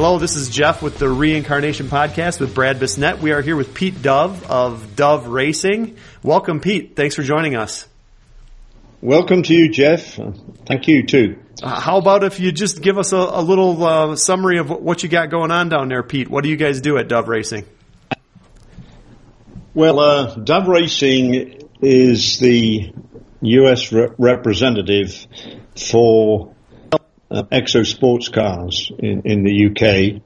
[0.00, 3.18] Hello, this is Jeff with the Reincarnation Podcast with Brad Bisnet.
[3.18, 5.96] We are here with Pete Dove of Dove Racing.
[6.22, 6.94] Welcome, Pete.
[6.94, 7.84] Thanks for joining us.
[9.00, 10.16] Welcome to you, Jeff.
[10.66, 11.40] Thank you too.
[11.60, 15.02] Uh, how about if you just give us a, a little uh, summary of what
[15.02, 16.30] you got going on down there, Pete?
[16.30, 17.64] What do you guys do at Dove Racing?
[19.74, 22.92] Well, uh, Dove Racing is the
[23.40, 23.90] U.S.
[23.90, 25.26] Re- representative
[25.74, 26.54] for
[27.30, 30.22] uh, Exo sports cars in, in, the UK.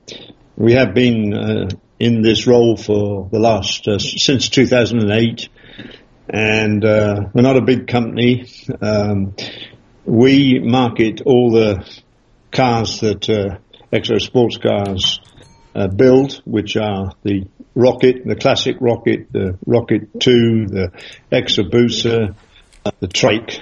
[0.56, 5.48] We have been uh, in this role for the last uh, since 2008,
[6.28, 8.46] and uh, we're not a big company.
[8.80, 9.34] Um,
[10.04, 11.88] we market all the
[12.50, 13.58] cars that uh,
[13.92, 15.20] Exo sports cars
[15.74, 20.92] uh, build, which are the Rocket, the classic Rocket, the Rocket 2, the
[21.30, 22.34] Exabusa,
[23.00, 23.60] the Trike,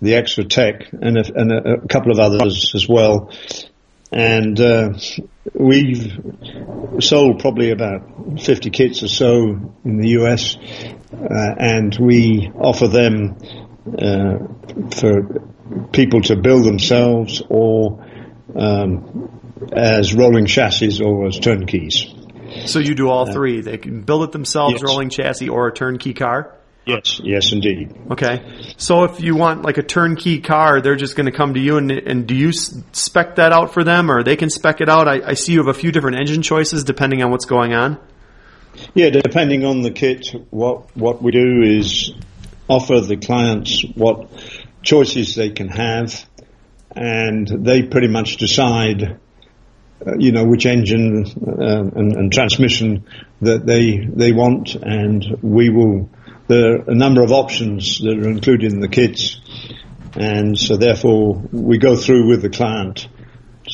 [0.00, 3.30] the Exotec, and a, and a, couple of others as well.
[4.12, 4.94] And uh,
[5.54, 6.18] we've
[7.00, 13.36] sold probably about 50 kits or so in the US, uh, and we offer them
[13.98, 14.38] uh,
[14.96, 18.04] for people to build themselves or
[18.56, 19.30] um,
[19.72, 22.06] as rolling chassis or as turnkeys.
[22.66, 23.60] So you do all uh, three.
[23.60, 24.82] They can build it themselves, yes.
[24.82, 26.56] rolling chassis, or a turnkey car.
[26.90, 27.94] Yes, yes, indeed.
[28.10, 28.74] Okay.
[28.76, 31.76] So if you want like a turnkey car, they're just going to come to you,
[31.76, 35.08] and, and do you spec that out for them, or they can spec it out?
[35.08, 37.98] I, I see you have a few different engine choices depending on what's going on.
[38.94, 42.12] Yeah, depending on the kit, what what we do is
[42.68, 44.30] offer the clients what
[44.82, 46.24] choices they can have,
[46.94, 49.18] and they pretty much decide,
[50.06, 53.04] uh, you know, which engine uh, and, and transmission
[53.42, 56.08] that they they want, and we will
[56.50, 59.40] there are a number of options that are included in the kits,
[60.14, 63.08] and so therefore we go through with the client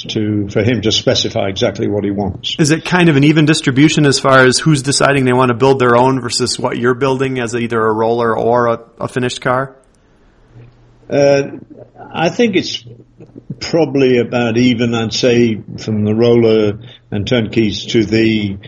[0.09, 2.54] to for him to specify exactly what he wants.
[2.59, 5.54] Is it kind of an even distribution as far as who's deciding they want to
[5.54, 9.41] build their own versus what you're building as either a roller or a, a finished
[9.41, 9.76] car?
[11.09, 11.42] Uh,
[12.12, 12.84] I think it's
[13.59, 14.94] probably about even.
[14.94, 18.59] I'd say from the roller and turnkeys to the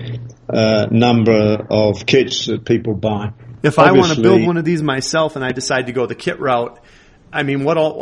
[0.48, 3.32] uh, number of kits that people buy.
[3.62, 6.14] If I want to build one of these myself and I decide to go the
[6.14, 6.78] kit route,
[7.32, 8.00] I mean, what all,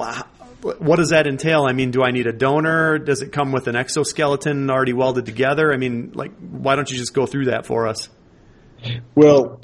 [0.60, 1.64] what does that entail?
[1.64, 2.98] I mean, do I need a donor?
[2.98, 5.72] Does it come with an exoskeleton already welded together?
[5.72, 8.08] I mean, like, why don't you just go through that for us?
[9.14, 9.60] Well,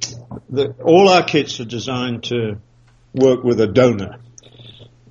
[0.48, 2.58] the, all our kits are designed to
[3.14, 4.16] work with a donor,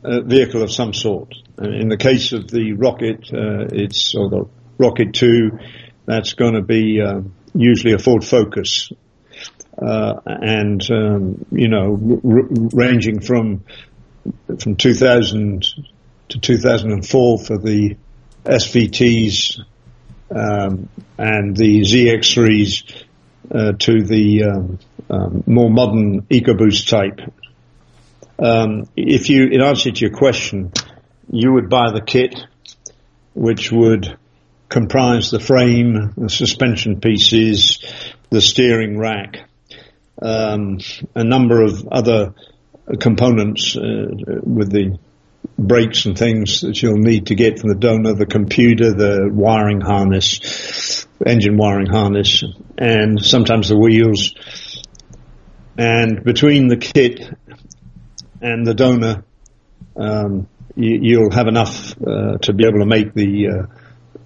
[0.03, 1.34] a vehicle of some sort.
[1.58, 4.46] In the case of the Rocket, uh, it's or the
[4.80, 5.59] Rocket Two,
[6.06, 7.22] that's going to be uh,
[7.53, 8.91] usually a Ford Focus
[9.81, 13.64] and um, you know, r- ranging from
[14.59, 15.66] from 2000
[16.30, 17.97] to 2004 for the
[18.46, 19.59] SVTs
[20.30, 23.03] um, and the ZX3s
[23.53, 27.20] uh, to the um, um, more modern EcoBoost type.
[28.40, 30.72] Um, if you, in answer to your question,
[31.30, 32.40] you would buy the kit,
[33.34, 34.18] which would
[34.70, 37.84] comprise the frame, the suspension pieces,
[38.30, 39.50] the steering rack,
[40.22, 40.80] um,
[41.16, 42.34] a number of other
[43.00, 44.08] components uh,
[44.44, 44.98] with the
[45.58, 49.82] brakes and things that you'll need to get from the donor, the computer, the wiring
[49.82, 52.44] harness, engine wiring harness,
[52.78, 54.34] and sometimes the wheels.
[55.78, 57.22] And between the kit
[58.42, 59.24] and the donor,
[59.96, 63.81] um, you, will have enough uh, to be able to make the uh,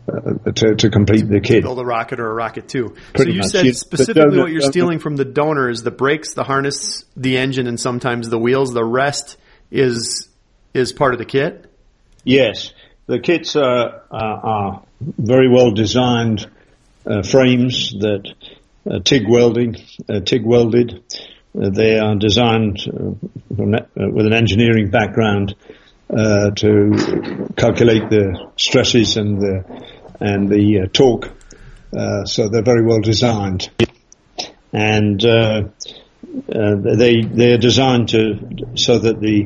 [0.08, 1.64] uh, to, to complete the kit.
[1.64, 2.96] Build a rocket or a rocket too.
[3.14, 3.52] Pretty so you much.
[3.52, 7.68] said specifically what you're stealing from the donor is the brakes, the harness, the engine,
[7.68, 8.74] and sometimes the wheels.
[8.74, 9.38] The rest
[9.72, 10.30] is
[10.74, 11.72] is part of the kit.
[12.24, 12.74] Yes,
[13.08, 16.48] the kits are are, are very well designed
[17.06, 18.34] uh, frames that
[18.90, 19.76] uh, TIG welding,
[20.10, 21.04] uh, TIG welded.
[21.56, 23.12] Uh, they are designed uh,
[23.50, 25.56] with an engineering background
[26.08, 29.64] to calculate the stresses and the
[30.20, 31.32] and the uh, torque.
[31.96, 33.70] Uh, so they're very well designed,
[34.74, 35.64] and uh,
[36.54, 39.46] uh, they they are designed to so that the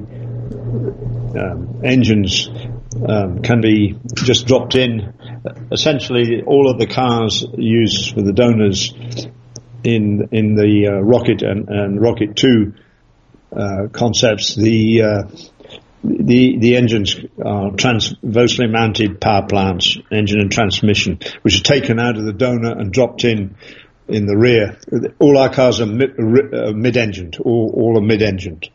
[1.40, 2.50] um, engines
[3.08, 5.14] um, can be just dropped in.
[5.72, 8.94] Essentially, all of the cars used for the donors
[9.84, 12.74] in in the uh, rocket and, and rocket two
[13.92, 15.02] concepts, the
[16.04, 22.18] the the engines are transversely mounted power plants, engine and transmission, which are taken out
[22.18, 23.56] of the donor and dropped in
[24.08, 24.78] in the rear.
[25.20, 28.70] All our cars are mid, uh, mid-engined, all, all are mid-engined.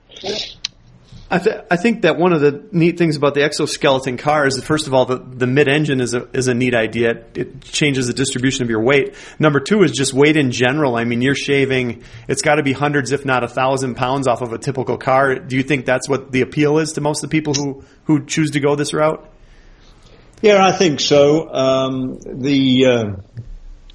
[1.35, 4.55] I, th- I think that one of the neat things about the exoskeleton car is
[4.55, 7.25] that first of all, the, the mid-engine is a, is a neat idea.
[7.35, 9.17] It, changes the distribution of your weight.
[9.41, 10.95] Number two is just weight in general.
[10.95, 14.43] I mean, you're shaving, it's got to be hundreds, if not a thousand pounds off
[14.43, 15.35] of a typical car.
[15.35, 18.25] Do you think that's what the appeal is to most of the people who, who
[18.27, 19.29] choose to go this route?
[20.41, 21.53] Yeah, I think so.
[21.53, 23.05] Um, the, uh,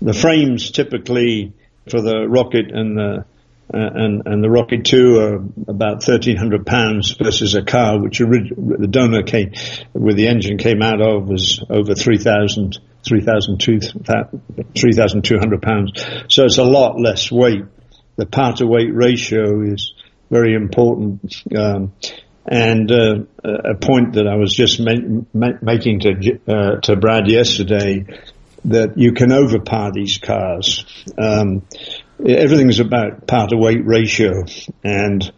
[0.01, 1.53] the frames typically
[1.89, 3.25] for the rocket and the
[3.71, 5.35] uh, and, and the Rocket 2 are
[5.67, 9.53] about 1300 pounds versus a car which orig- the donor came,
[9.93, 15.91] where the engine came out of was over 3000, 3,200 pounds.
[16.29, 17.63] So it's a lot less weight.
[18.15, 19.93] The power to weight ratio is
[20.29, 21.35] very important.
[21.55, 21.93] Um,
[22.45, 27.29] and uh, a point that I was just ma- ma- making to uh, to Brad
[27.29, 28.05] yesterday
[28.65, 30.83] that you can overpower these cars.
[31.17, 31.63] Um,
[32.25, 34.45] everything's about power to weight ratio,
[34.83, 35.31] and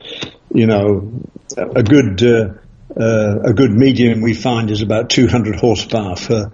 [0.54, 1.12] you know,
[1.58, 2.54] a good uh,
[3.00, 6.52] uh, a good medium we find is about 200 horsepower for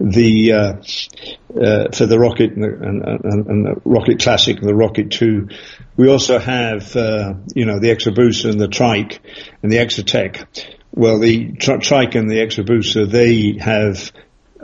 [0.00, 4.68] the uh, uh, for the rocket and the, and, and, and the rocket classic and
[4.68, 5.48] the rocket 2
[5.96, 9.20] we also have uh, you know the Exabusa and the trike
[9.62, 10.46] and the Exotec
[10.92, 14.12] well the tri- trike and the Exabusa they have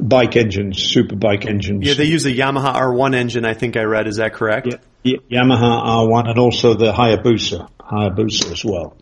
[0.00, 1.84] bike engines super bike engines.
[1.84, 4.06] Yeah they use a yamaha r1 engine i think i read.
[4.06, 4.69] Is that correct?
[4.69, 4.76] Yeah.
[5.05, 8.97] Yamaha R1 and also the Hayabusa, Hayabusa as well.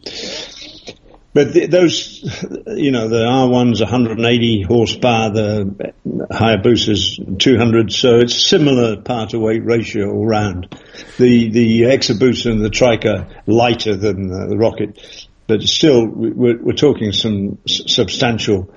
[1.35, 2.23] But those,
[2.67, 5.95] you know, the R1's 180 horsepower, the
[6.31, 10.77] Hayabusa's 200, so it's similar power to weight ratio all round.
[11.19, 13.07] The, the Exabusa and the Trike
[13.47, 15.01] lighter than the, the Rocket,
[15.47, 18.75] but still we're, we're talking some substantial,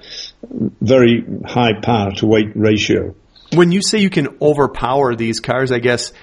[0.79, 3.15] very high power to weight ratio.
[3.53, 6.13] When you say you can overpower these cars, I guess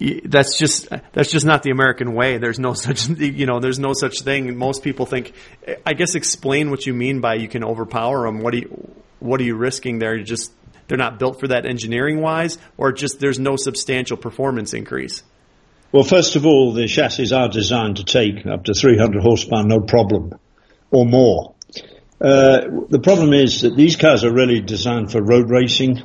[0.00, 2.38] that's just that's just not the American way.
[2.38, 4.56] There's no such you know there's no such thing.
[4.56, 5.32] Most people think.
[5.86, 8.40] I guess explain what you mean by you can overpower them.
[8.40, 10.16] What do you what are you risking there?
[10.16, 10.52] You just
[10.88, 15.22] they're not built for that engineering wise, or just there's no substantial performance increase.
[15.92, 19.80] Well, first of all, the chassis are designed to take up to 300 horsepower, no
[19.80, 20.32] problem,
[20.90, 21.54] or more.
[22.18, 26.02] Uh, the problem is that these cars are really designed for road racing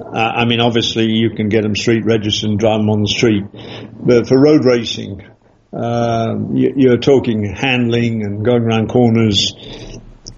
[0.00, 3.08] uh, I mean, obviously you can get them street registered and drive them on the
[3.08, 3.44] street,
[3.94, 5.22] but for road racing,
[5.72, 9.54] uh, you, are talking handling and going around corners,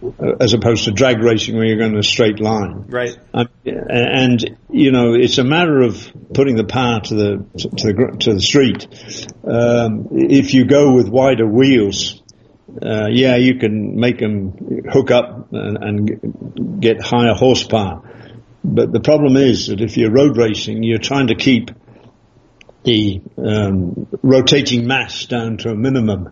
[0.03, 2.87] uh, as opposed to drag racing where you're going in a straight line.
[2.89, 3.17] Right.
[3.33, 8.17] Um, and you know, it's a matter of putting the power to the to the
[8.21, 8.87] to the street.
[9.45, 12.23] Um, if you go with wider wheels.
[12.83, 18.03] Uh, yeah, you can make them hook up and, and get higher horsepower
[18.75, 21.71] but the problem is that if you're road racing, you're trying to keep
[22.83, 26.31] the um, rotating mass down to a minimum.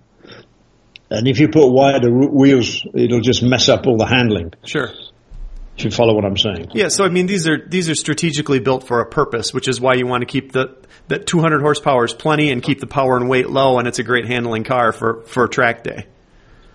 [1.11, 4.53] And if you put wider wheels, it'll just mess up all the handling.
[4.65, 4.91] Sure.
[5.77, 6.71] If you follow what I'm saying.
[6.73, 6.89] Yeah.
[6.89, 9.95] So I mean, these are these are strategically built for a purpose, which is why
[9.95, 10.77] you want to keep the
[11.09, 14.05] that 200 horsepower is plenty and keep the power and weight low, and it's a
[14.05, 16.07] great handling car for for track day.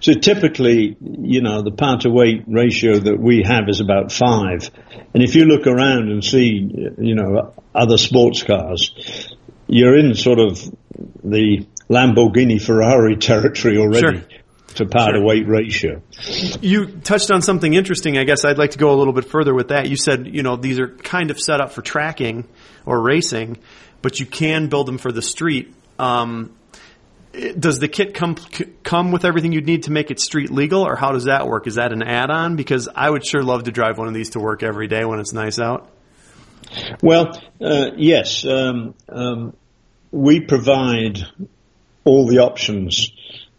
[0.01, 4.69] So typically, you know, the power to weight ratio that we have is about five.
[5.13, 9.35] And if you look around and see, you know, other sports cars,
[9.67, 10.59] you're in sort of
[11.23, 14.19] the Lamborghini Ferrari territory already.
[14.19, 14.27] Sure.
[14.75, 16.01] To power to weight ratio.
[16.61, 18.17] You touched on something interesting.
[18.17, 19.89] I guess I'd like to go a little bit further with that.
[19.89, 22.47] You said, you know, these are kind of set up for tracking
[22.85, 23.57] or racing,
[24.03, 25.73] but you can build them for the street.
[25.97, 26.55] Um,
[27.31, 28.35] does the kit come
[28.83, 31.67] come with everything you'd need to make it street legal, or how does that work?
[31.67, 32.55] Is that an add-on?
[32.55, 35.19] Because I would sure love to drive one of these to work every day when
[35.19, 35.89] it's nice out.
[37.01, 39.55] Well, uh, yes, um, um,
[40.11, 41.19] we provide
[42.03, 43.11] all the options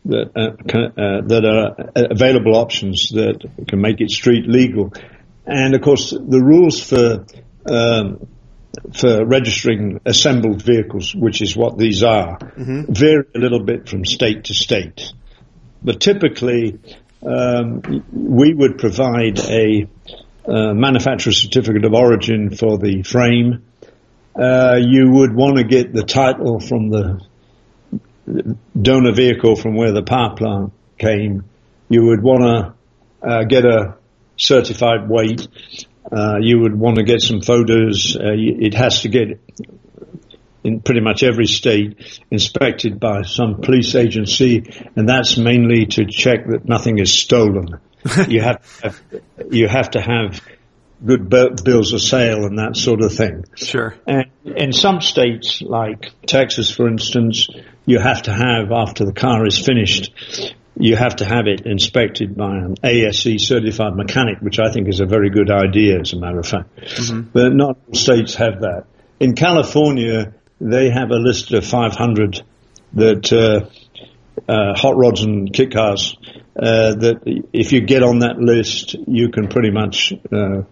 [0.05, 4.93] that uh, can, uh, that are available options that can make it street legal,
[5.47, 7.27] and of course the rules for
[7.67, 8.27] um,
[8.95, 12.93] for registering assembled vehicles, which is what these are, mm-hmm.
[12.93, 15.13] vary a little bit from state to state.
[15.83, 16.79] But typically,
[17.27, 19.89] um, we would provide a
[20.47, 23.65] uh, manufacturer certificate of origin for the frame.
[24.35, 27.21] Uh, you would want to get the title from the
[28.81, 31.45] donor vehicle from where the power plant came.
[31.89, 33.97] You would want to uh, get a
[34.37, 35.47] certified weight
[36.11, 38.16] uh, you would want to get some photos.
[38.16, 39.40] Uh, it has to get
[40.62, 44.64] in pretty much every state inspected by some police agency,
[44.97, 47.80] and that's mainly to check that nothing is stolen.
[48.28, 49.02] you have, to have,
[49.50, 50.40] you have to have
[51.04, 53.45] good bills of sale and that sort of thing.
[53.54, 53.95] Sure.
[54.07, 57.49] And in some states, like Texas, for instance,
[57.87, 60.12] you have to have after the car is finished,
[60.77, 65.00] you have to have it inspected by an ASE certified mechanic, which I think is
[65.00, 66.77] a very good idea, as a matter of fact.
[66.77, 67.21] Mm-hmm.
[67.33, 68.85] But not all states have that.
[69.19, 72.43] In California, they have a list of 500
[72.95, 73.69] that uh,
[74.49, 76.17] uh, hot rods and kit cars
[76.57, 80.62] uh, that if you get on that list, you can pretty much uh,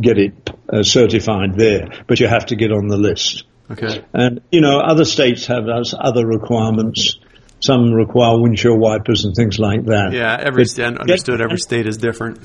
[0.00, 3.44] get it uh, certified there, but you have to get on the list.
[3.70, 4.04] Okay.
[4.12, 7.18] And you know, other states have those other requirements.
[7.60, 10.12] Some require windshield wipers and things like that.
[10.12, 11.40] Yeah, every state understood.
[11.40, 12.40] Every state is different.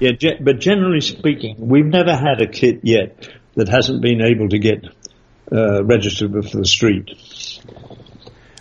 [0.00, 0.10] Yeah,
[0.40, 4.84] but generally speaking, we've never had a kit yet that hasn't been able to get
[5.50, 7.10] uh, registered for the street.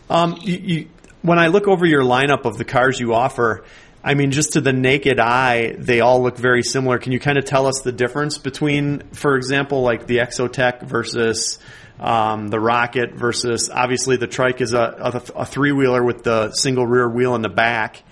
[0.09, 0.89] Um, you, you,
[1.21, 3.63] when I look over your lineup of the cars you offer,
[4.03, 6.97] I mean, just to the naked eye, they all look very similar.
[6.99, 11.57] Can you kind of tell us the difference between, for example, like the Exotec versus
[12.03, 16.51] um, the Rocket versus obviously the Trike is a, a, a three wheeler with the
[16.51, 18.03] single rear wheel in the back.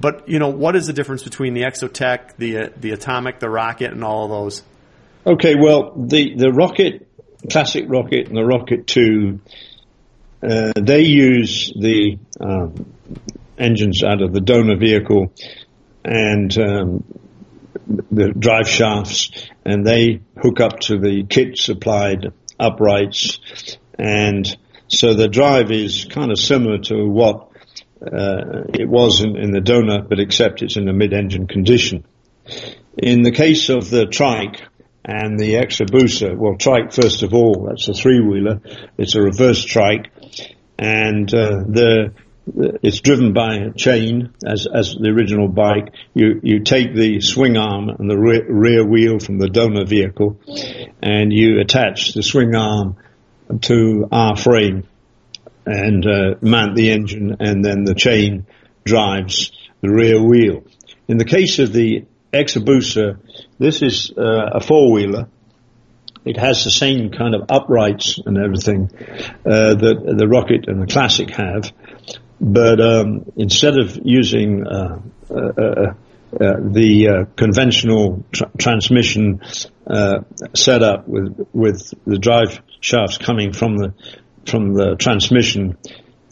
[0.00, 3.92] But you know, what is the difference between the Exotec, the the Atomic, the Rocket,
[3.92, 4.62] and all of those?
[5.26, 7.06] Okay, well, the the Rocket,
[7.50, 9.40] classic Rocket, and the Rocket Two,
[10.42, 12.92] uh, they use the um,
[13.58, 15.32] engines out of the donor vehicle
[16.02, 17.04] and um,
[18.10, 19.30] the drive shafts,
[19.64, 23.38] and they hook up to the kit supplied uprights,
[23.98, 24.56] and
[24.88, 27.50] so the drive is kind of similar to what
[28.02, 32.04] uh, it was in, in, the donor, but except it's in a mid-engine condition.
[32.98, 34.62] In the case of the trike
[35.04, 38.60] and the Exabusa, well, trike first of all, that's a three-wheeler.
[38.98, 40.10] It's a reverse trike,
[40.78, 42.12] and uh, the
[42.46, 45.94] it's driven by a chain as as the original bike.
[46.12, 50.38] You you take the swing arm and the rear, rear wheel from the donor vehicle,
[51.02, 52.96] and you attach the swing arm
[53.62, 54.84] to our frame
[55.66, 58.46] and uh, mount the engine, and then the chain
[58.84, 60.64] drives the rear wheel.
[61.08, 63.18] In the case of the Exabusa,
[63.58, 65.28] this is uh, a four wheeler.
[66.24, 68.90] It has the same kind of uprights and everything
[69.44, 71.70] uh, that the Rocket and the Classic have
[72.44, 75.94] but um, instead of using uh, uh, uh,
[76.38, 79.40] uh the uh, conventional tr- transmission
[79.86, 80.20] uh,
[80.54, 83.94] setup with with the drive shafts coming from the
[84.44, 85.78] from the transmission,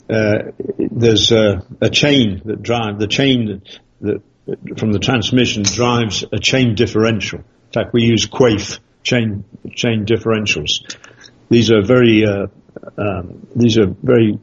[0.07, 3.63] there's a, a, chain that drive the chain
[4.03, 7.39] that, that from the transmission drives a chain differential.
[7.39, 10.95] In fact, we use Quaife chain chain differentials.
[11.49, 14.39] These are very um, these are very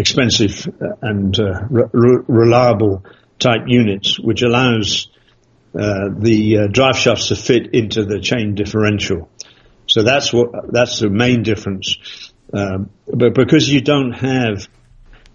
[0.00, 0.66] expensive
[1.02, 3.04] and uh, re- reliable
[3.38, 5.08] type units, which allows
[5.74, 9.30] uh, the uh, drive shafts to fit into the chain differential.
[9.86, 12.32] So that's what that's the main difference.
[12.52, 14.68] Um, but because you don't have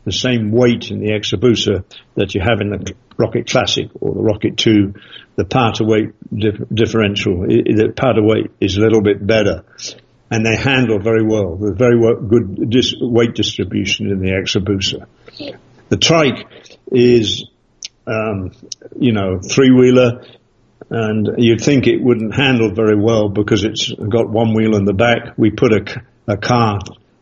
[0.03, 1.83] the same weight in the Exabusa
[2.15, 4.93] that you have in the Rocket Classic or the Rocket 2,
[5.35, 9.25] the power to weight dif- differential, it, the power to weight is a little bit
[9.25, 9.63] better
[10.31, 11.55] and they handle very well.
[11.55, 15.05] There's very well, good dis- weight distribution in the Exabusa.
[15.89, 16.47] The trike
[16.91, 17.45] is,
[18.07, 18.51] um,
[18.99, 20.25] you know, three wheeler,
[20.89, 24.93] and you'd think it wouldn't handle very well because it's got one wheel in the
[24.93, 25.37] back.
[25.37, 26.79] We put a, a car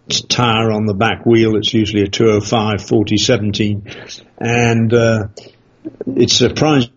[0.09, 1.55] tire on the back wheel.
[1.55, 3.83] It's usually a 205 40 17,
[4.37, 5.27] and uh,
[6.07, 6.91] it's surprising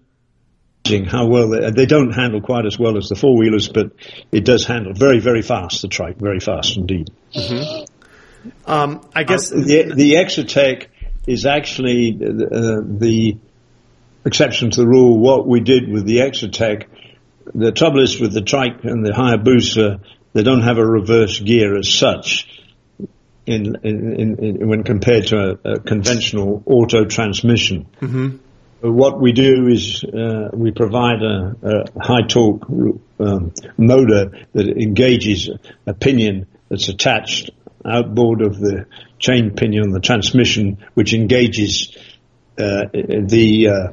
[1.06, 3.92] how well they, they, don't handle quite as well as the four wheelers, but
[4.32, 5.82] it does handle very, very fast.
[5.82, 7.08] The trike, very fast indeed.
[7.34, 7.84] Mm-hmm.
[8.70, 10.86] Um, I guess uh, the, the Exotec
[11.26, 13.36] is actually uh, the
[14.24, 15.18] exception to the rule.
[15.18, 16.86] What we did with the Exotec,
[17.54, 20.00] the trouble is with the trike and the Hayabusa,
[20.32, 22.48] they don't have a reverse gear as such.
[23.46, 27.86] In, in, in, when compared to a, a conventional auto transmission.
[28.00, 28.38] Mm-hmm
[28.92, 32.62] what we do is uh, we provide a, a high torque
[33.18, 35.50] um, motor that engages
[35.86, 37.50] a pinion that's attached
[37.84, 38.86] outboard of the
[39.18, 41.96] chain pinion, on the transmission, which engages
[42.58, 43.92] uh, the uh,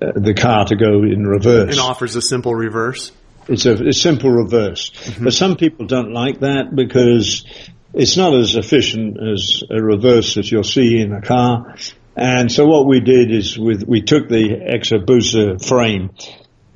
[0.00, 1.70] the car to go in reverse.
[1.70, 3.12] And offers a simple reverse.
[3.48, 5.24] It's a, a simple reverse, mm-hmm.
[5.24, 7.44] but some people don't like that because
[7.92, 11.76] it's not as efficient as a reverse that you'll see in a car.
[12.16, 16.10] And so what we did is with, we took the Exabusa frame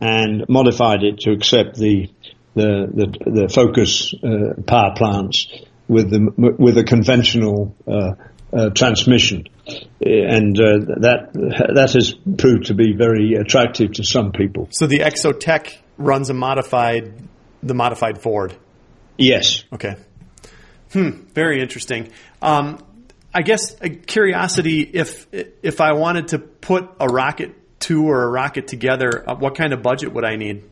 [0.00, 2.10] and modified it to accept the
[2.54, 5.48] the the, the Focus uh, power plants
[5.86, 8.12] with the with a conventional uh,
[8.52, 9.44] uh, transmission,
[10.00, 11.30] and uh, that
[11.74, 14.68] that has proved to be very attractive to some people.
[14.70, 17.12] So the Exotec runs a modified
[17.62, 18.56] the modified Ford.
[19.16, 19.64] Yes.
[19.72, 19.96] Okay.
[20.92, 21.10] Hmm.
[21.34, 22.10] Very interesting.
[22.40, 22.78] Um,
[23.32, 28.28] I guess a curiosity if if I wanted to put a rocket two or a
[28.28, 30.64] rocket together, uh, what kind of budget would I need?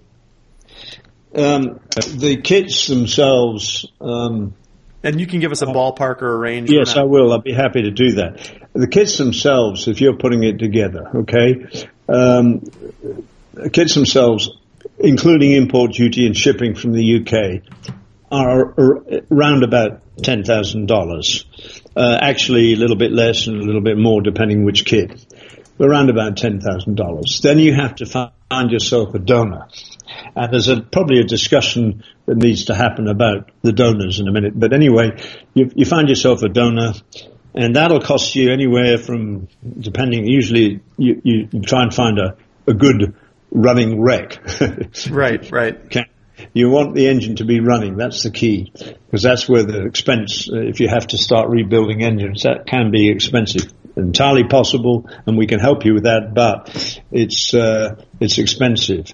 [1.34, 3.86] Um, the kits themselves.
[4.00, 4.54] Um,
[5.02, 6.70] and you can give us a ballpark or a range.
[6.70, 7.32] Yes, I will.
[7.32, 8.50] I'll be happy to do that.
[8.72, 11.66] The kits themselves, if you're putting it together, okay,
[12.08, 12.60] um,
[13.52, 14.50] the kits themselves,
[14.98, 17.94] including import duty and shipping from the UK,
[18.30, 18.74] are
[19.30, 21.44] around about ten thousand uh, dollars.
[21.96, 25.34] Actually, a little bit less and a little bit more, depending which kit.
[25.78, 27.40] Around about ten thousand dollars.
[27.42, 29.68] Then you have to find yourself a donor.
[30.34, 34.32] And there's a, probably a discussion that needs to happen about the donors in a
[34.32, 34.58] minute.
[34.58, 35.20] But anyway,
[35.54, 36.94] you, you find yourself a donor,
[37.54, 42.74] and that'll cost you anywhere from, depending, usually you, you try and find a, a
[42.74, 43.14] good
[43.50, 44.38] running wreck.
[45.10, 45.84] right, right.
[45.86, 46.04] Okay.
[46.52, 47.96] You want the engine to be running.
[47.96, 50.48] That's the key, because that's where the expense.
[50.50, 55.36] Uh, if you have to start rebuilding engines, that can be expensive entirely possible, and
[55.36, 59.12] we can help you with that, but it's uh, it's expensive.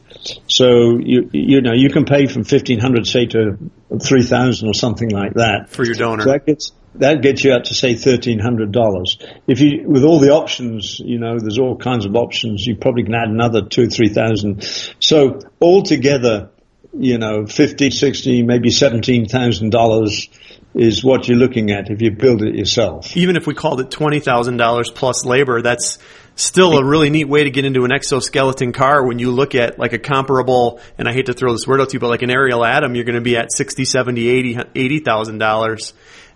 [0.49, 3.59] So you you know you can pay from fifteen hundred say to
[4.01, 6.25] three thousand or something like that for your donor.
[6.25, 9.19] So that gets that gets you out to say thirteen hundred dollars.
[9.47, 12.67] If you with all the options, you know, there's all kinds of options.
[12.67, 14.65] You probably can add another two three thousand.
[14.99, 16.51] So altogether,
[16.93, 20.29] you know, fifty, sixty, maybe seventeen thousand dollars
[20.75, 23.17] is what you're looking at if you build it yourself.
[23.17, 25.99] Even if we called it $20,000 plus labor, that's
[26.35, 29.79] still a really neat way to get into an exoskeleton car when you look at
[29.79, 32.23] like a comparable, and I hate to throw this word out to you, but like
[32.23, 35.93] an Ariel Atom, you're going to be at 60, 70, 80, $80,000.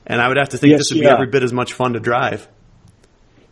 [0.06, 1.10] And I would have to think yes, this would yeah.
[1.10, 2.46] be every bit as much fun to drive.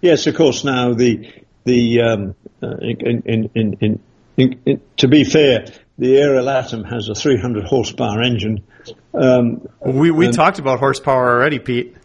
[0.03, 0.65] Yes, of course.
[0.65, 1.33] Now the,
[1.65, 4.01] the, um, uh, in, in,
[4.37, 5.65] in, to be fair,
[5.99, 8.65] the Ariel Atom has a 300 horsepower engine
[9.15, 11.97] um, we we and, talked about horsepower already, Pete.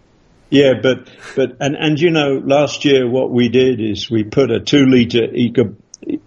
[0.49, 4.51] Yeah, but but and and you know, last year what we did is we put
[4.51, 5.75] a two liter Eco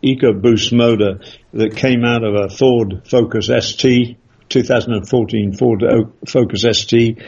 [0.03, 1.21] EcoBoost motor
[1.55, 5.83] that came out of a Ford Focus ST, 2014 Ford
[6.27, 7.23] Focus ST,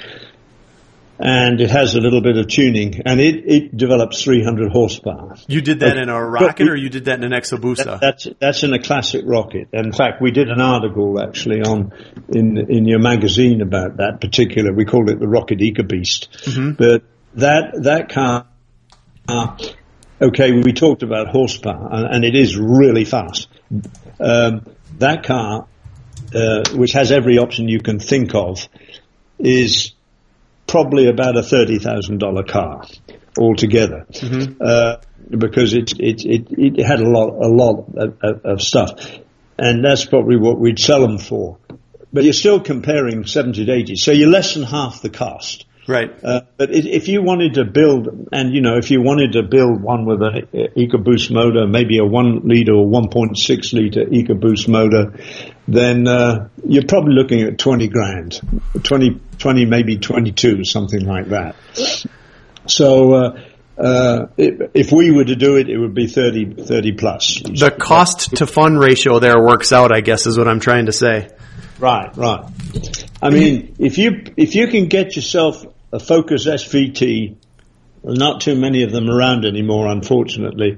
[1.25, 5.37] and it has a little bit of tuning, and it, it develops 300 horsepower.
[5.49, 7.85] You did that in a rocket, or you did that in an Exabusa?
[7.85, 9.69] That, that's that's in a classic rocket.
[9.73, 11.93] In fact, we did an article actually on
[12.29, 14.75] in in your magazine about that particular.
[14.75, 16.29] We called it the Rocket EcoBeast.
[16.45, 16.73] Mm-hmm.
[16.73, 17.05] But
[17.37, 18.47] that that car,
[19.27, 19.57] uh,
[20.21, 23.49] okay, we talked about horsepower, and, and it is really fast.
[24.21, 24.67] Um,
[24.99, 25.67] that car,
[26.35, 28.69] uh, which has every option you can think of,
[29.39, 29.94] is
[30.75, 32.83] probably about a thirty thousand dollar car
[33.39, 34.61] altogether, mm-hmm.
[34.61, 34.97] uh,
[35.31, 38.91] because it, it it it had a lot a lot of, of, stuff,
[39.57, 41.59] and that's probably what we'd sell them for.
[42.13, 45.65] But you're still comparing seventy to eighty, so you're less than half the cost.
[45.87, 46.13] Right.
[46.23, 49.83] Uh, but if you wanted to build, and you know, if you wanted to build
[49.83, 55.15] one with an EcoBoost motor, maybe a one liter or 1.6 liter EcoBoost motor,
[55.69, 58.41] then uh, you're probably looking at 20 grand,
[58.83, 61.55] 20, 20 maybe 22, something like that.
[62.67, 63.41] So, uh,
[63.77, 67.43] uh, if we were to do it, it would be 30, 30 plus.
[67.43, 70.93] The cost to fund ratio there works out, I guess, is what I'm trying to
[70.93, 71.29] say.
[71.79, 72.45] Right, right.
[73.21, 77.37] I mean, if you if you can get yourself a Focus SVT.
[78.07, 80.77] Not too many of them around anymore, unfortunately.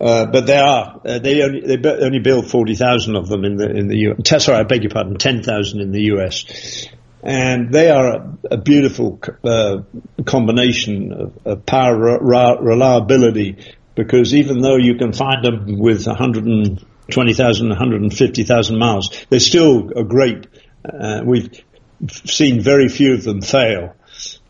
[0.00, 1.00] Uh, but there are.
[1.04, 4.44] Uh, they only they only build forty thousand of them in the in the U.S.
[4.44, 6.86] Sorry, I beg your pardon, ten thousand in the U.S.
[7.24, 9.78] And they are a, a beautiful uh,
[10.26, 13.56] combination of, of power re- reliability
[13.94, 20.46] because even though you can find them with 120,000, 150,000 miles, they're still a great.
[20.84, 21.64] Uh, we've
[22.10, 23.94] seen very few of them fail.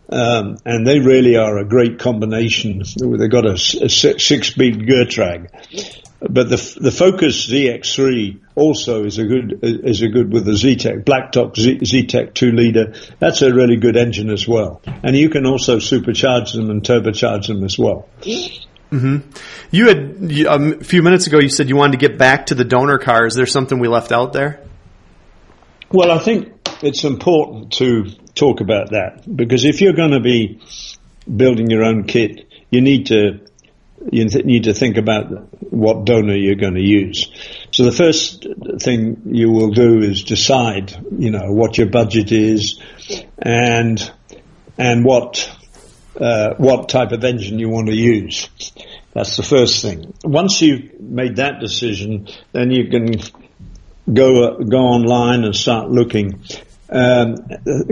[0.08, 2.82] Um, and they really are a great combination.
[2.96, 5.48] They've got a, a six-speed Getrag,
[6.20, 11.04] but the the Focus ZX3 also is a good is a good with the Zetec
[11.04, 12.92] Blacktop Z, Zetec two liter.
[13.18, 17.46] That's a really good engine as well, and you can also supercharge them and turbocharge
[17.46, 18.06] them as well.
[18.22, 19.16] Mm-hmm.
[19.70, 21.38] You had um, a few minutes ago.
[21.40, 23.26] You said you wanted to get back to the donor car.
[23.26, 24.60] Is there something we left out there?
[25.90, 26.53] Well, I think
[26.84, 30.60] it's important to talk about that because if you're going to be
[31.34, 33.40] building your own kit, you need to
[34.12, 35.30] you need to think about
[35.72, 37.30] what donor you're going to use.
[37.70, 38.46] So the first
[38.80, 42.80] thing you will do is decide, you know, what your budget is
[43.38, 44.12] and
[44.76, 45.50] and what
[46.20, 48.48] uh, what type of engine you want to use.
[49.12, 50.12] That's the first thing.
[50.24, 53.20] Once you've made that decision, then you can
[54.12, 56.42] go go online and start looking
[56.90, 57.36] Um,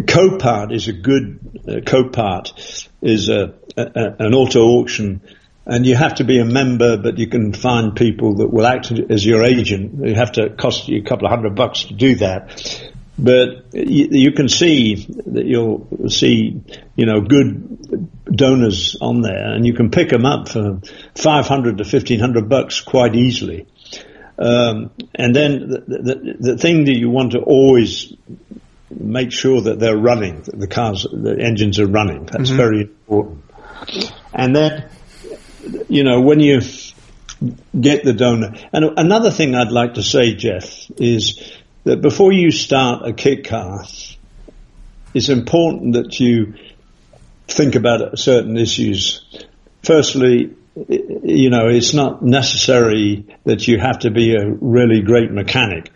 [0.06, 5.22] Copart is a good uh, Copart is a, a, an auto auction,
[5.64, 8.90] and you have to be a member, but you can find people that will act
[8.90, 10.04] as your agent.
[10.04, 12.90] You have to cost you a couple of hundred bucks to do that.
[13.18, 16.60] But you, you can see that you'll see,
[16.96, 20.80] you know, good donors on there, and you can pick them up for
[21.14, 23.66] 500 to 1500 bucks quite easily.
[24.38, 28.12] Um, and then the, the, the, thing that you want to always
[29.00, 32.26] make sure that they're running, that the cars, the engines are running.
[32.26, 32.56] That's mm-hmm.
[32.56, 33.44] very important.
[34.32, 34.88] And then,
[35.88, 36.60] you know, when you
[37.78, 41.52] get the donor, and another thing I'd like to say, Jeff, is
[41.84, 43.84] that before you start a kit car,
[45.14, 46.54] it's important that you
[47.48, 49.24] think about certain issues.
[49.82, 55.90] Firstly, you know, it's not necessary that you have to be a really great mechanic,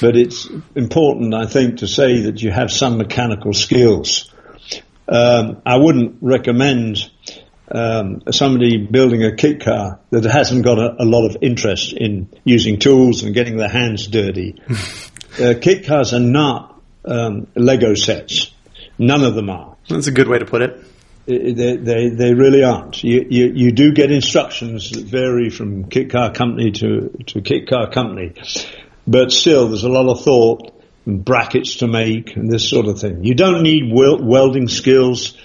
[0.00, 4.32] but it's important, I think, to say that you have some mechanical skills.
[5.08, 7.10] Um, I wouldn't recommend
[7.72, 12.28] um, somebody building a kit car that hasn't got a, a, lot of interest in
[12.44, 14.60] using tools and getting their hands dirty.
[15.40, 18.52] uh, kit cars are not um, Lego sets.
[18.98, 19.76] None of them are.
[19.88, 20.84] That's a good way to put it.
[21.26, 23.04] They, they, they really aren't.
[23.04, 27.68] You, you, you do get instructions that vary from kit car company to, to kit
[27.68, 28.34] car company.
[29.06, 30.72] But still, there's a lot of thought
[31.06, 33.24] and brackets to make and this sort of thing.
[33.24, 35.36] You don't need welding skills.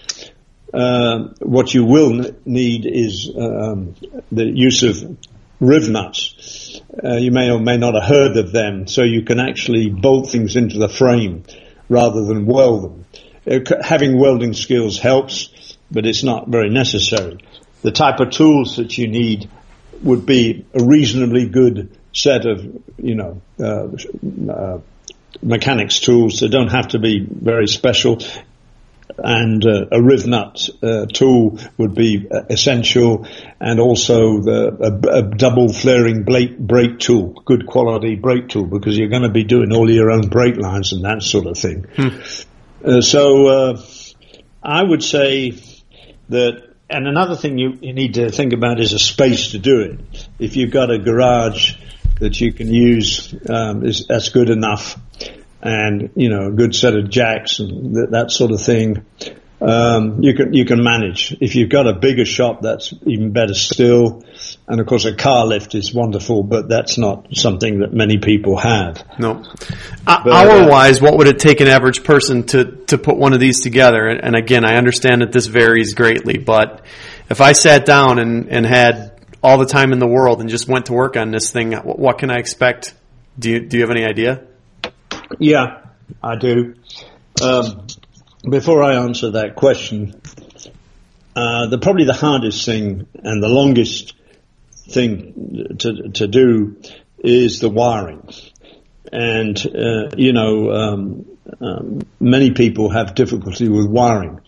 [0.73, 3.95] Uh, what you will need is um,
[4.31, 5.17] the use of
[5.59, 6.81] riv nuts.
[7.03, 10.29] Uh, you may or may not have heard of them, so you can actually bolt
[10.29, 11.43] things into the frame
[11.87, 13.05] rather than weld them.
[13.49, 17.37] Uh, having welding skills helps, but it's not very necessary.
[17.81, 19.49] The type of tools that you need
[20.03, 22.65] would be a reasonably good set of,
[22.97, 23.87] you know, uh,
[24.51, 24.79] uh,
[25.41, 28.19] mechanics tools that don't have to be very special.
[29.17, 33.27] And uh, a riv nut uh, tool would be uh, essential,
[33.59, 38.97] and also the, a, a double flaring brake, brake tool, good quality brake tool, because
[38.97, 41.85] you're going to be doing all your own brake lines and that sort of thing.
[41.95, 42.09] Hmm.
[42.83, 43.77] Uh, so
[44.63, 45.51] I would say
[46.29, 49.81] that and another thing you, you, need to think about is a space to do
[49.81, 50.27] it.
[50.37, 51.73] If you've got a garage
[52.19, 54.99] that you can use, um, is, that's good enough.
[55.61, 59.05] And, you know, a good set of jacks and th- that sort of thing.
[59.61, 61.35] Um, you can, you can manage.
[61.41, 64.23] If you've got a bigger shop, that's even better still.
[64.67, 68.57] And of course, a car lift is wonderful, but that's not something that many people
[68.57, 69.03] have.
[69.17, 69.43] No.
[70.05, 73.39] Uh, hour wise, what would it take an average person to, to put one of
[73.39, 74.07] these together?
[74.07, 76.85] And, and again, I understand that this varies greatly, but
[77.29, 79.14] if I sat down and, and had
[79.45, 82.17] all the time in the world and just went to work on this thing, what,
[82.17, 82.95] can I expect?
[83.37, 84.43] Do you, do you have any idea?
[85.37, 85.81] Yeah,
[86.23, 86.73] I do.
[87.43, 87.85] Um,
[88.49, 90.19] before I answer that question,
[91.35, 94.15] uh, the probably the hardest thing and the longest
[94.87, 96.77] thing to to do
[97.19, 98.29] is the wiring,
[99.11, 101.25] and uh, you know um,
[101.59, 104.39] um, many people have difficulty with wiring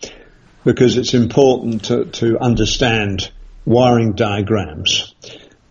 [0.64, 3.30] because it's important to, to understand
[3.68, 5.14] wiring diagrams,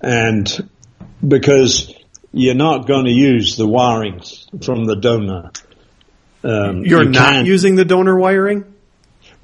[0.02, 0.70] and
[1.28, 1.94] because
[2.32, 4.22] you're not going to use the wiring
[4.62, 5.52] from the donor.
[6.44, 8.76] Um, you're you not using the donor wiring.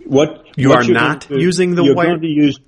[0.05, 2.19] What you what are not using the you're wiring.
[2.19, 2.59] Going to use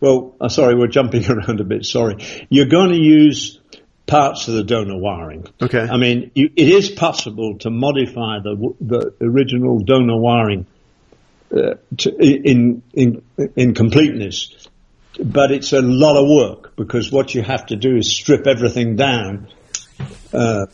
[0.00, 1.86] well, uh, sorry, we're jumping around a bit.
[1.86, 2.16] Sorry.
[2.50, 3.60] You're going to use
[4.06, 5.46] parts of the donor wiring.
[5.60, 5.80] Okay.
[5.80, 10.66] I mean, you, it is possible to modify the the original donor wiring
[11.50, 13.22] uh, to, in in
[13.56, 14.65] in completeness,
[15.22, 18.96] but it's a lot of work because what you have to do is strip everything
[18.96, 19.48] down.
[20.32, 20.66] Uh,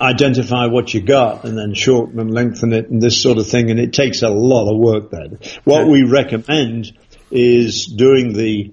[0.00, 3.70] identify what you got and then shorten and lengthen it and this sort of thing
[3.70, 5.38] and it takes a lot of work then.
[5.64, 6.96] What we recommend
[7.30, 8.72] is doing the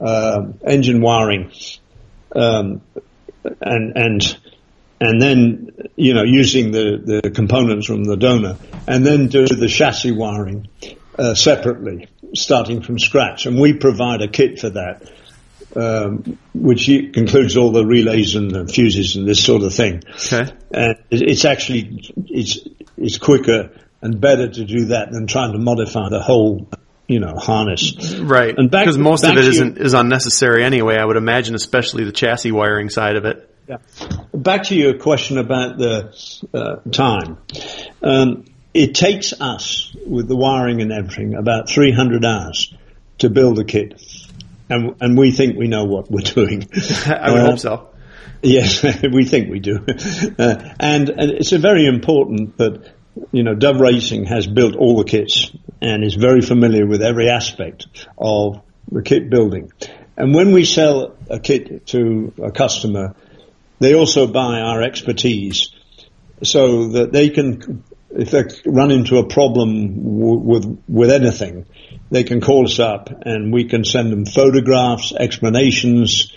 [0.00, 1.52] uh, engine wiring,
[2.34, 2.80] um,
[3.60, 4.38] and and
[5.00, 8.56] and then you know using the the components from the donor,
[8.86, 10.68] and then do the chassis wiring
[11.18, 13.46] uh, separately, starting from scratch.
[13.46, 15.10] And we provide a kit for that.
[15.76, 20.02] Um, which includes all the relays and the fuses and this sort of thing.
[20.16, 20.50] Okay.
[20.72, 22.58] And it's actually it's
[22.96, 23.70] it's quicker
[24.02, 26.68] and better to do that than trying to modify the whole
[27.06, 28.18] you know harness.
[28.18, 28.56] Right.
[28.56, 30.96] And because most of it isn't is unnecessary anyway.
[30.96, 33.48] I would imagine, especially the chassis wiring side of it.
[33.68, 33.76] Yeah.
[34.34, 36.12] Back to your question about the
[36.52, 37.38] uh, time.
[38.02, 42.74] Um, it takes us with the wiring and everything about 300 hours
[43.18, 44.00] to build a kit,
[44.68, 46.68] and and we think we know what we're doing.
[47.06, 47.88] I would uh, hope so.
[48.42, 49.84] Yes, we think we do,
[50.38, 52.94] uh, and and it's very important that
[53.32, 57.28] you know, Dove Racing has built all the kits and is very familiar with every
[57.28, 57.86] aspect
[58.18, 59.72] of the kit building.
[60.16, 63.14] And when we sell a kit to a customer,
[63.78, 65.70] they also buy our expertise
[66.42, 71.66] so that they can, if they run into a problem w- with, with anything,
[72.10, 76.32] they can call us up and we can send them photographs, explanations,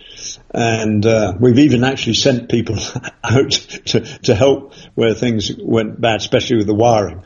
[0.53, 2.77] and uh, we've even actually sent people
[3.23, 7.23] out to, to help where things went bad, especially with the wiring.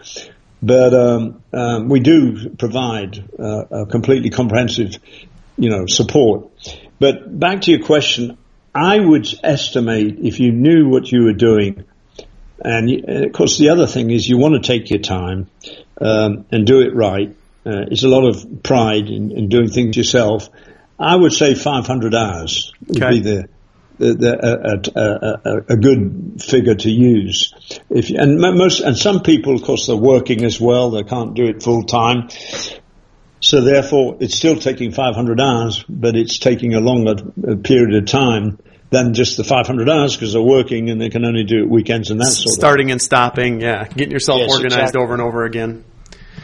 [0.61, 4.95] But um, um, we do provide uh, a completely comprehensive,
[5.57, 6.49] you know, support.
[6.99, 8.37] But back to your question,
[8.73, 11.85] I would estimate if you knew what you were doing,
[12.63, 15.49] and, and of course the other thing is you want to take your time
[16.01, 17.35] um, and do it right.
[17.65, 20.49] Uh, it's a lot of pride in, in doing things yourself
[20.99, 23.11] I would say 500 hours would okay.
[23.11, 23.49] be the,
[23.99, 27.53] the, the a, a, a, a, good figure to use.
[27.89, 30.91] If and most and some people, of course, they're working as well.
[30.91, 32.29] They can't do it full time,
[33.39, 37.15] so therefore it's still taking 500 hours, but it's taking a longer
[37.63, 41.43] period of time than just the 500 hours because they're working and they can only
[41.43, 42.59] do it weekends and that sort of thing.
[42.59, 43.61] starting and stopping.
[43.61, 45.01] Yeah, getting yourself yes, organized exactly.
[45.01, 45.83] over and over again.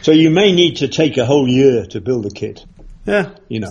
[0.02, 2.64] So you may need to take a whole year to build a kit.
[3.06, 3.70] Yeah, you know.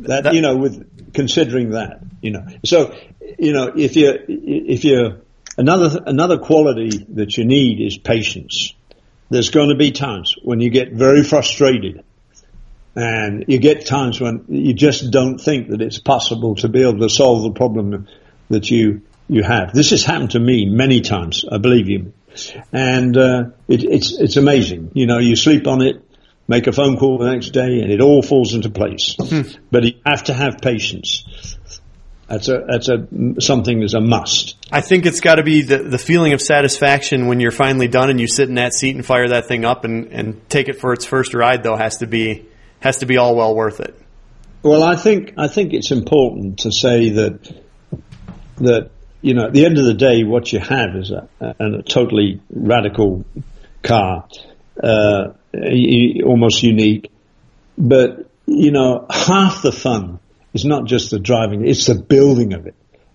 [0.00, 2.94] That, that, you know, with considering that, you know, so
[3.38, 5.22] you know, if you if you
[5.56, 8.74] another another quality that you need is patience.
[9.30, 12.04] There's going to be times when you get very frustrated,
[12.94, 16.98] and you get times when you just don't think that it's possible to be able
[16.98, 18.08] to solve the problem
[18.50, 19.72] that you you have.
[19.72, 22.12] This has happened to me many times, I believe you,
[22.72, 24.90] and uh, it, it's it's amazing.
[24.94, 26.02] You know, you sleep on it,
[26.48, 29.16] make a phone call the next day, and it all falls into place.
[29.18, 29.42] Hmm.
[29.70, 31.24] But you have to have patience.
[32.28, 33.06] That's a that's a
[33.40, 34.56] something that's a must.
[34.70, 38.10] I think it's got to be the the feeling of satisfaction when you're finally done
[38.10, 40.80] and you sit in that seat and fire that thing up and and take it
[40.80, 41.62] for its first ride.
[41.62, 42.48] Though has to be
[42.82, 43.98] has to be all well worth it.
[44.62, 47.62] Well, I think I think it's important to say that
[48.56, 48.90] that
[49.22, 51.82] you know at the end of the day, what you have is a, a, a
[51.82, 53.24] totally radical
[53.82, 54.28] car.
[54.82, 55.32] Uh,
[56.24, 57.10] almost unique.
[57.76, 60.18] But, you know, half the fun
[60.52, 62.74] is not just the driving, it's the building of it.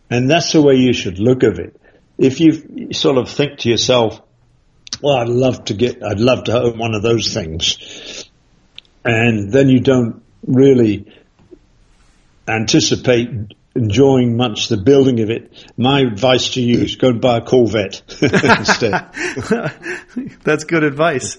[0.09, 1.79] And that's the way you should look at it.
[2.17, 4.21] If you sort of think to yourself,
[5.01, 8.16] well, I'd love to get, I'd love to own one of those things.
[9.07, 11.11] And then you don't really
[12.47, 13.29] anticipate
[13.75, 15.53] enjoying much the building of it.
[15.77, 19.09] My advice to you is go and buy a Corvette instead.
[20.43, 21.37] That's good advice.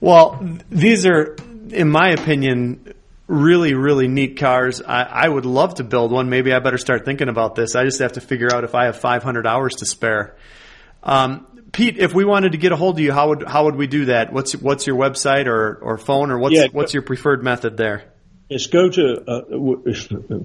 [0.00, 1.36] Well, these are,
[1.70, 2.92] in my opinion,
[3.26, 4.82] really, really neat cars.
[4.82, 6.28] I, I, would love to build one.
[6.28, 7.74] Maybe I better start thinking about this.
[7.74, 10.36] I just have to figure out if I have 500 hours to spare.
[11.02, 11.46] Um,
[11.76, 13.86] Pete, if we wanted to get a hold of you, how would how would we
[13.86, 14.32] do that?
[14.32, 18.04] What's what's your website or, or phone or what's yeah, what's your preferred method there?
[18.48, 19.42] Yes, go to uh,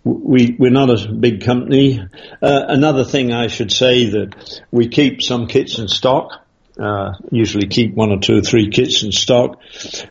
[0.04, 1.98] we, we're not a big company.
[2.42, 6.44] Uh, another thing I should say that we keep some kits in stock.
[6.78, 9.60] Uh, usually keep one or two or three kits in stock.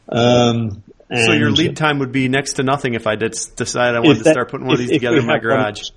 [0.09, 3.99] Um, so your lead time would be next to nothing if I did decide I
[3.99, 5.89] wanted that, to start putting one if, of these together in my garage.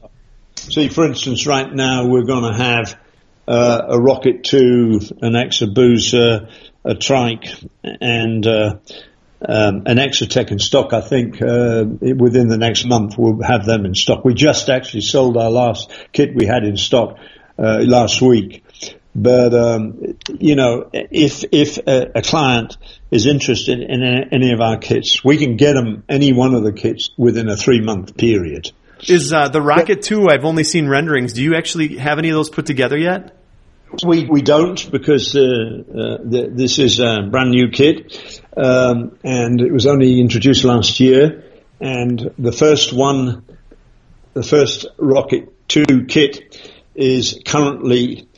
[0.56, 2.98] See, for instance, right now we're going to have
[3.46, 6.50] uh, a Rocket 2, an Exabusa,
[6.84, 7.46] a Trike,
[7.82, 8.78] and uh,
[9.46, 10.92] um, an Exotec in stock.
[10.92, 14.24] I think uh, within the next month we'll have them in stock.
[14.24, 17.18] We just actually sold our last kit we had in stock
[17.58, 18.63] uh, last week.
[19.14, 22.76] But um, you know, if if a, a, client
[23.12, 26.72] is interested in any of our kits, we can get them any one of the
[26.72, 28.72] kits within a three month period.
[29.06, 30.28] Is uh, the Rocket Two?
[30.28, 31.32] I've only seen renderings.
[31.32, 33.36] Do you actually have any of those put together yet?
[34.04, 39.60] We we don't because uh, uh, the, this is a brand new kit, um, and
[39.60, 41.44] it was only introduced last year.
[41.80, 43.44] And the first one,
[44.32, 46.60] the first Rocket Two kit,
[46.96, 48.28] is currently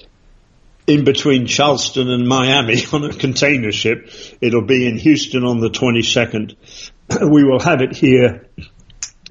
[0.86, 4.10] in between Charleston and Miami on a container ship.
[4.40, 6.56] It'll be in Houston on the 22nd.
[7.30, 8.48] We will have it here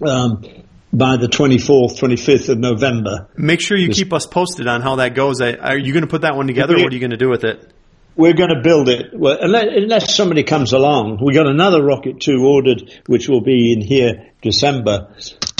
[0.02, 0.46] um,
[0.94, 3.28] by the 24th, 25th of November.
[3.36, 5.42] Make sure you keep us posted on how that goes.
[5.42, 6.76] Are you going to put that one together?
[6.76, 7.74] or what are you going to do with it?
[8.16, 9.08] We're going to build it.
[9.14, 13.74] Well, unless, unless somebody comes along, we got another Rocket 2 ordered, which will be
[13.74, 15.14] in here December.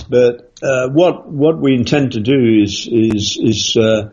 [0.08, 4.12] But uh, what what we intend to do is is is uh,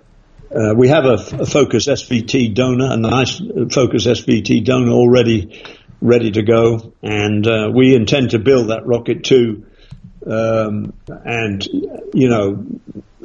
[0.54, 5.64] uh, we have a, a, Focus SVT donor, and a nice Focus SVT donor already
[6.00, 9.66] ready to go, and uh, we intend to build that Rocket too,
[10.26, 11.66] um, and
[12.12, 12.66] you know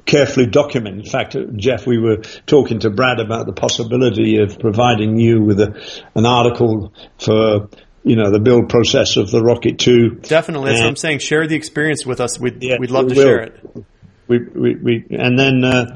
[0.05, 0.99] carefully document.
[0.99, 5.59] In fact, Jeff, we were talking to Brad about the possibility of providing you with
[5.59, 5.79] a,
[6.15, 7.69] an article for
[8.03, 10.11] you know the build process of the Rocket too.
[10.21, 11.19] Definitely, that's and, what I'm saying.
[11.19, 12.39] Share the experience with us.
[12.39, 13.23] We'd yeah, we'd love to will.
[13.23, 13.85] share it.
[14.27, 15.95] We, we, we, and then, uh,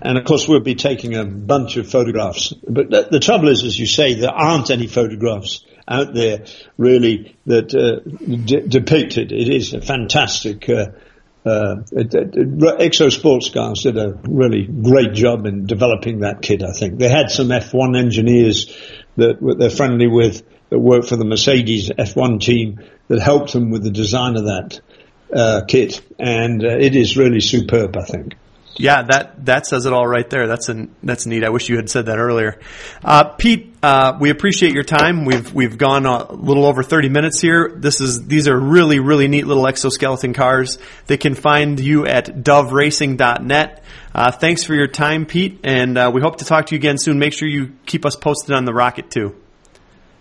[0.00, 2.52] and of course we'll be taking a bunch of photographs.
[2.52, 6.46] But the, the trouble is, as you say, there aren't any photographs out there
[6.78, 8.00] really that uh,
[8.68, 9.32] depict it.
[9.32, 10.68] It is a fantastic.
[10.68, 10.86] Uh,
[11.44, 16.62] uh, Exo Sports Cars did a really great job in developing that kit.
[16.62, 18.76] I think they had some F1 engineers
[19.16, 23.82] that they're friendly with that work for the Mercedes F1 team that helped them with
[23.82, 24.80] the design of that
[25.34, 27.96] uh, kit, and uh, it is really superb.
[27.96, 28.34] I think.
[28.76, 30.46] Yeah, that that says it all right there.
[30.46, 31.44] That's an, that's neat.
[31.44, 32.58] I wish you had said that earlier.
[33.04, 35.24] Uh, Pete, uh, we appreciate your time.
[35.24, 37.70] We've we've gone a little over thirty minutes here.
[37.74, 40.78] This is these are really really neat little exoskeleton cars.
[41.06, 43.84] They can find you at doveracing.net.
[44.14, 46.96] Uh, thanks for your time, Pete, and uh, we hope to talk to you again
[46.96, 47.18] soon.
[47.18, 49.36] Make sure you keep us posted on the rocket too.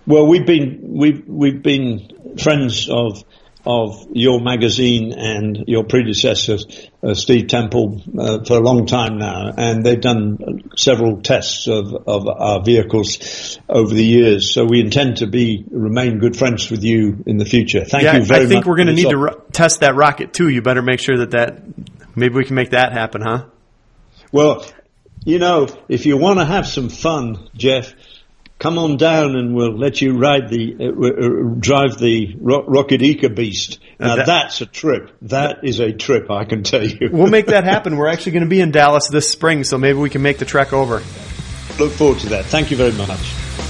[0.06, 3.24] Well, we've been we've we've been friends of
[3.66, 6.58] of your magazine and your predecessor,
[7.04, 11.94] uh, Steve Temple, uh, for a long time now, and they've done several tests of,
[12.08, 14.52] of our vehicles over the years.
[14.52, 17.86] So we intend to be remain good friends with you in the future.
[17.86, 18.52] Thank yeah, you very much.
[18.52, 20.50] I think we're going to need to ro- test that rocket too.
[20.50, 21.62] You better make sure that that
[22.16, 23.46] maybe we can make that happen, huh?
[24.32, 24.66] Well,
[25.24, 27.94] you know, if you want to have some fun, Jeff,
[28.62, 33.02] come on down and we'll let you ride the uh, uh, drive the ro- Rocket
[33.02, 33.80] Eco Beast.
[34.00, 35.12] Now that, that's a trip.
[35.24, 37.10] That is a trip, I can tell you.
[37.12, 37.98] we'll make that happen.
[37.98, 40.46] We're actually going to be in Dallas this spring, so maybe we can make the
[40.46, 41.02] trek over.
[41.80, 42.46] Look forward to that.
[42.46, 43.61] Thank you very much.